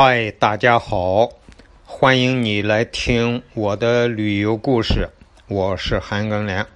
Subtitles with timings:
[0.00, 1.28] 嗨，大家好，
[1.84, 5.10] 欢迎你来听我的旅游故事。
[5.48, 6.68] 我是韩庚良。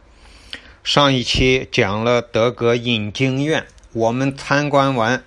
[0.82, 5.22] 上一期讲了德格印经院，我们参观完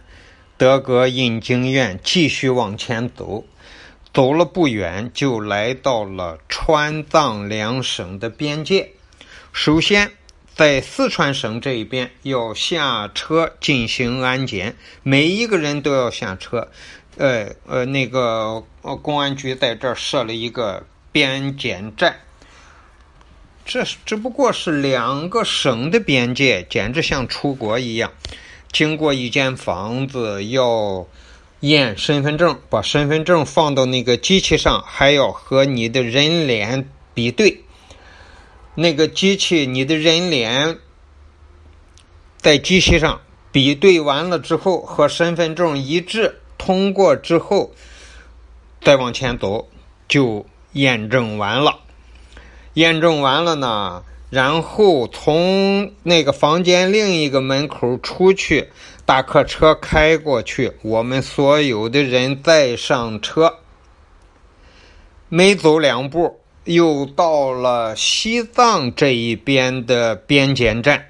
[0.58, 3.46] 德格印经院，继续往前走。
[4.14, 8.90] 走了不远，就来到了川藏两省的边界。
[9.54, 10.12] 首先，
[10.54, 16.70] 在四川省这一边要下车进行安检，每一个人都要下车。
[17.18, 22.20] 呃呃，那个呃，公安局在这儿设了一个边检站，
[23.66, 28.12] 这只不过是两个省的边界，简直像出国一样。
[28.72, 31.08] 经过一间房子，要
[31.62, 37.64] 验身份证，把身份证放到那个机器上，还要和你的人脸比对。
[38.76, 40.78] 那个机器，你的人脸
[42.38, 43.22] 在机器上
[43.54, 46.42] 比对完了之后，和身份证一致。
[46.66, 47.76] 通过之后，
[48.82, 49.68] 再往前走
[50.08, 51.82] 就验证完了。
[52.74, 58.70] 验证完了呢，然后从那个房间另一个门口出去，
[59.06, 63.60] 大客车开过去，我们所有的人再上车。
[65.30, 71.10] 没走两步，又到了西藏这一边的边检站，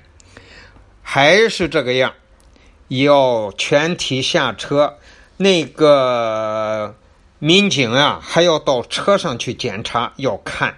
[1.02, 2.13] 还是这个样，
[2.89, 4.97] 要全体下车。
[5.38, 6.95] 那个
[7.39, 10.77] 民警啊，还要到车上去检查，要看。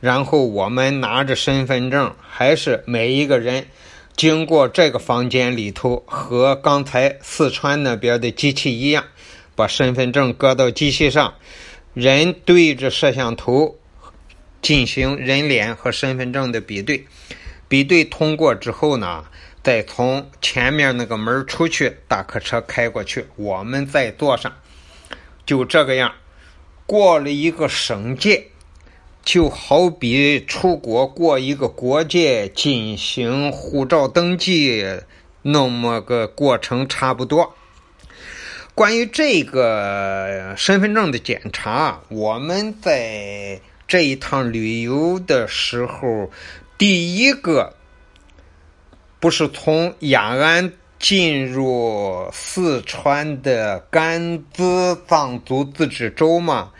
[0.00, 3.66] 然后我们拿着身份证，还是每一个人
[4.14, 9.04] 经过这个房间里头，和刚才四川那边的机器一样，
[9.56, 11.32] 把身份证搁到机器上，
[11.94, 13.76] 人对着摄像头
[14.60, 17.06] 进行人脸和身份证的比对。
[17.66, 19.24] 比对通过之后呢？
[19.64, 24.52] 再从前面那个门出去，大客车开过去，我们再坐上，
[25.46, 26.12] 就这个样。
[26.84, 28.48] 过了一个省界，
[29.24, 34.84] 就好比出国过一个国界进行护照登记
[35.40, 37.54] 那么个过程差不多。
[38.74, 43.58] 关于这个身份证的检查，我们在
[43.88, 46.30] 这一趟旅游的时候，
[46.76, 47.74] 第一个。
[49.24, 56.70] 不是从雅安进入四川的甘孜藏族自治州吗？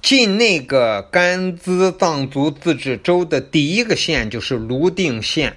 [0.00, 5.54] 进那个甘孜藏族自治州的第一个县就是泸定县，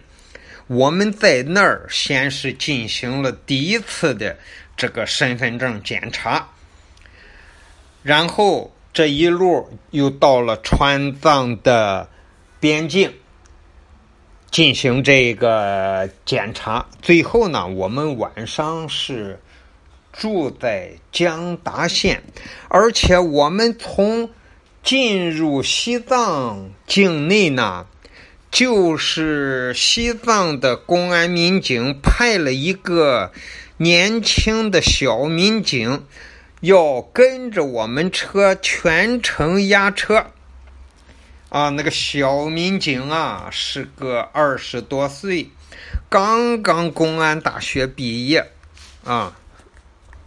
[0.68, 4.38] 我们在那儿先是进行了第一次的
[4.76, 6.50] 这个身份证检查，
[8.04, 12.10] 然后这一路又到了川藏的
[12.60, 13.14] 边境。
[14.56, 19.38] 进行这个检查，最后呢，我们晚上是
[20.14, 22.24] 住在江达县，
[22.70, 24.30] 而且我们从
[24.82, 27.86] 进入西藏境内呢，
[28.50, 33.34] 就是西藏的公安民警派了一个
[33.76, 36.06] 年轻的小民警，
[36.62, 40.26] 要跟着我们车全程押车。
[41.56, 45.50] 啊，那个小民警啊，是个二十多岁，
[46.10, 48.46] 刚刚公安大学毕业，
[49.06, 49.34] 啊，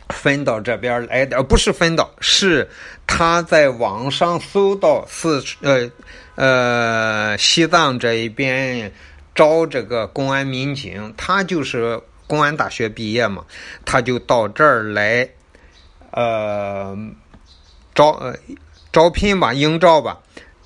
[0.09, 2.67] 分到这边来的，不是分到，是
[3.07, 5.91] 他在网上搜到四呃
[6.37, 8.91] 呃西藏这一边
[9.35, 13.45] 招这个公安民警，他就是公安大学毕业嘛，
[13.85, 15.29] 他就到这儿来，
[16.11, 16.97] 呃，
[17.95, 18.35] 招呃
[18.91, 20.19] 招聘吧，应招吧。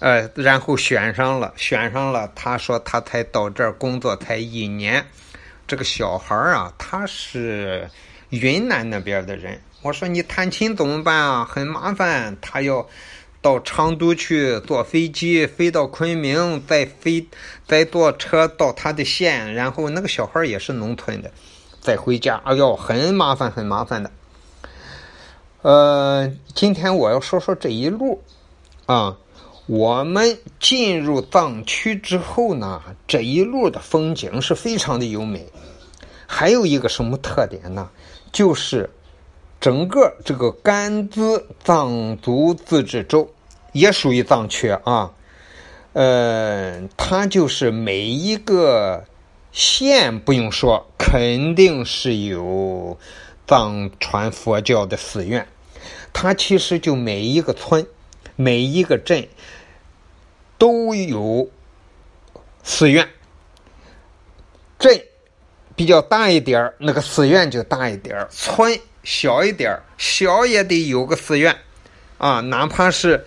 [0.02, 2.28] 呃，然后选上了，选上了。
[2.34, 5.06] 他说他才到这儿工作才一年。
[5.64, 7.88] 这个小孩儿啊，他是
[8.30, 9.60] 云南那边的人。
[9.80, 11.44] 我说你探亲怎么办啊？
[11.48, 12.84] 很麻烦，他要
[13.40, 17.24] 到成都去坐飞机，飞到昆明，再飞
[17.68, 21.30] 再坐车到他的县，然后那个小孩也是农村的，
[21.80, 22.42] 再回家。
[22.44, 24.10] 哎呦，很麻烦，很麻烦的。
[25.62, 28.20] 呃，今天我要说说这一路
[28.86, 29.16] 啊。
[29.66, 35.46] 我们进入藏区之后呢，这一路的风景是非常的优美。
[36.26, 37.88] 还有一个什么特点呢？
[38.32, 38.90] 就是
[39.60, 43.30] 整个这个甘孜藏族自治州
[43.72, 45.12] 也属于藏区啊。
[45.92, 49.04] 呃，它就是每一个
[49.52, 52.98] 县不用说，肯定是有
[53.46, 55.46] 藏传佛教的寺院。
[56.12, 57.86] 它其实就每一个村。
[58.36, 59.28] 每一个镇
[60.58, 61.50] 都有
[62.62, 63.08] 寺院，
[64.78, 65.02] 镇
[65.74, 71.56] 比较大一点，那个寺院就大一点；村小一点小也得有个寺院，
[72.18, 73.26] 啊，哪怕是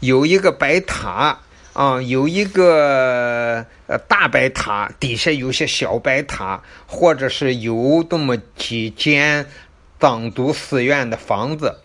[0.00, 1.40] 有一个白塔，
[1.72, 9.46] 啊，有一个呃大白塔，底下有些小白塔，或者是有这么几间
[9.98, 11.78] 藏族寺院的房子，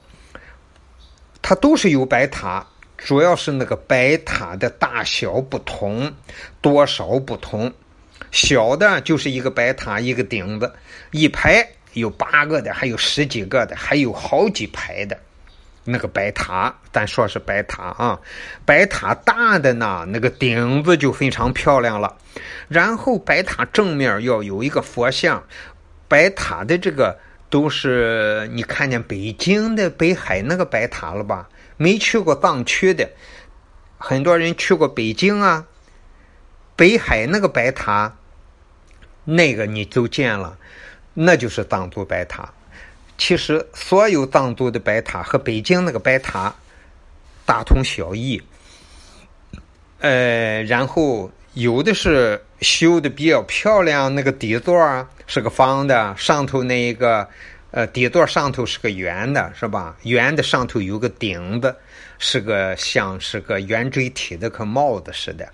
[1.49, 2.63] 它都是有白塔，
[2.95, 6.13] 主要是那个白塔的大小不同，
[6.61, 7.73] 多少不同，
[8.29, 10.71] 小的就是一个白塔一个顶子，
[11.09, 11.67] 一排。
[11.93, 15.17] 有八个的，还有十几个的，还有好几排的，
[15.85, 18.19] 那个白塔，咱说是白塔啊。
[18.63, 22.15] 白塔大的呢，那个顶子就非常漂亮了。
[22.67, 25.43] 然后白塔正面要有一个佛像。
[26.07, 27.17] 白塔的这个
[27.49, 31.49] 都是你看见北京的北海那个白塔了吧？
[31.77, 33.09] 没去过藏区的，
[33.97, 35.65] 很多人去过北京啊。
[36.75, 38.15] 北海那个白塔，
[39.25, 40.57] 那个你都见了。
[41.13, 42.53] 那就是藏族白塔。
[43.17, 46.55] 其实所有藏族的白塔和北京那个白塔
[47.45, 48.41] 大同小异。
[49.99, 57.27] 呃，然后有的是修的比较漂亮，那个底座啊是个方的，上头那一个
[57.71, 59.95] 呃底座上头是个圆的，是吧？
[60.03, 61.75] 圆的上头有个顶子，
[62.17, 65.47] 是个像是个圆锥体的个帽子似的。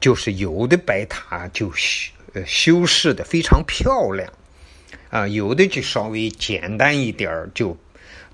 [0.00, 4.30] 就是有的白塔就修呃修饰的非常漂亮。
[5.10, 7.76] 啊，有的就稍微简单一点儿，就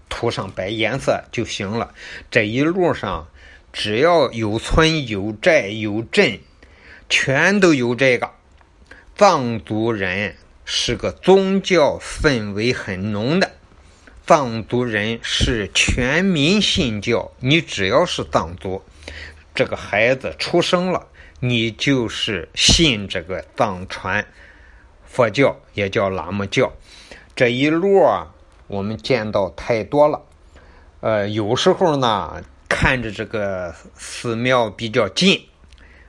[0.09, 1.93] 涂上白颜色就行了。
[2.31, 3.29] 这一路上，
[3.73, 6.39] 只要有村有寨有镇，
[7.11, 8.31] 全都有这个。
[9.17, 13.51] 藏族人是个宗教氛围很浓的，
[14.27, 17.31] 藏族人是全民信教。
[17.41, 18.83] 你只要是藏族，
[19.55, 21.09] 这个孩子出生了，
[21.41, 24.25] 你就是信这个藏传。
[25.05, 26.73] 佛教也叫喇嘛教，
[27.35, 28.33] 这一路啊，
[28.69, 30.23] 我们见到太多了。
[31.01, 35.45] 呃，有时候呢，看着这个寺庙比较近，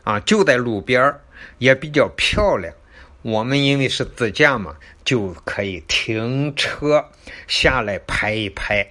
[0.04, 1.16] 啊，就在路边
[1.58, 2.74] 也比较漂亮。
[3.22, 4.76] 我们因为是自驾嘛，
[5.06, 7.06] 就可以停车
[7.48, 8.88] 下来拍一拍，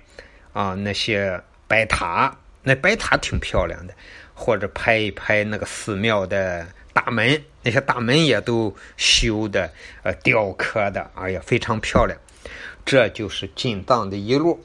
[0.52, 3.94] 啊，那些白塔，那白塔挺漂亮的，
[4.34, 6.66] 或者拍一拍那个寺庙的。
[6.92, 9.72] 大门那些大门也都修的
[10.02, 12.18] 呃雕刻的，哎呀非常漂亮。
[12.84, 14.60] 这就是进藏的一路，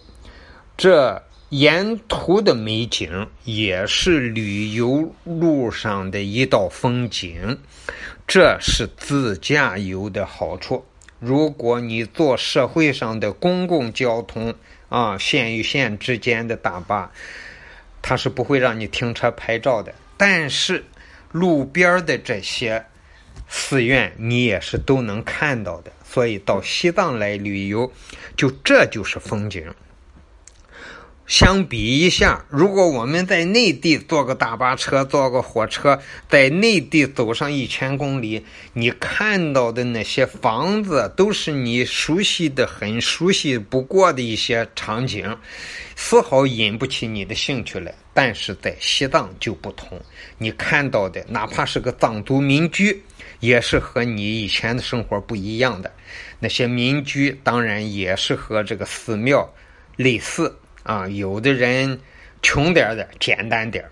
[0.75, 7.59] 这沿途的美景也是旅游路上的一道风景。
[8.27, 10.83] 这是自驾游的好处。
[11.19, 14.53] 如果你坐社会上的公共交通
[14.89, 17.11] 啊，县与县之间的大巴，
[18.01, 19.93] 它是不会让你停车拍照的。
[20.17, 20.83] 但是
[21.31, 22.83] 路边的这些
[23.47, 25.91] 寺院，你也是都能看到的。
[26.03, 27.91] 所以到西藏来旅游，
[28.35, 29.63] 就这就是风景。
[31.27, 35.99] 相比一下，如果我们在内地坐个大巴车、坐个火车，
[36.29, 45.35] 在内地走上一千公里，你看到的那些房子都是你熟悉的、很熟悉不过的一些场景，
[45.95, 47.91] 丝毫引不起你的兴趣来。
[48.13, 49.99] 但是在西藏就不同，
[50.37, 53.03] 你看到的哪怕是个藏族民居，
[53.39, 55.91] 也是和你以前的生活不一样的。
[56.39, 59.51] 那些民居当然也是和这个寺庙
[59.95, 60.55] 类似。
[60.85, 61.99] 啊，有的人
[62.43, 63.83] 穷点的，简单点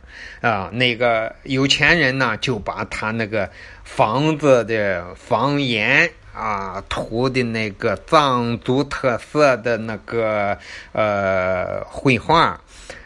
[0.41, 3.49] 啊，那个有钱人呢，就把他那个
[3.83, 10.55] 房子的房檐啊涂的那个藏族特色的那个
[10.91, 12.61] 呃绘画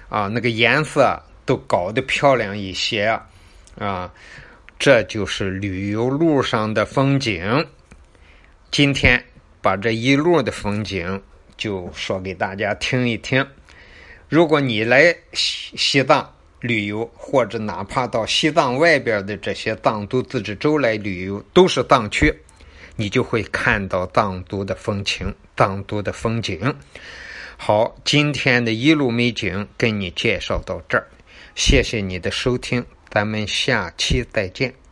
[0.10, 3.18] 啊，那个颜色都搞得漂亮一些
[3.80, 4.12] 啊。
[4.78, 7.66] 这就是旅游路上的风景。
[8.70, 9.24] 今天
[9.62, 11.24] 把这一路的风景
[11.56, 13.48] 就说给大家听一听。
[14.30, 22.34] 如果你来西西藏旅游，或者哪怕到西藏外边的这些藏族自治州来旅游，都是藏区，
[22.96, 26.76] 你就会看到藏族的风情、藏族的风景。
[27.56, 31.08] 好，今天的一路美景跟你介绍到这儿，
[31.56, 34.87] 谢谢你的收听，咱们下期再见。